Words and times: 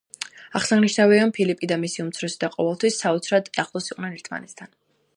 აღსანიშნავია, 0.59 1.19
რომ 1.25 1.33
ფილიპი 1.39 1.69
და 1.73 1.77
მისი 1.83 2.03
უმცროსი 2.05 2.41
და 2.45 2.51
ყოველთვის 2.57 3.01
საოცრად 3.05 3.55
ახლოს 3.67 3.93
იყვნენ 3.95 4.21
ერთმანეთთან. 4.21 4.79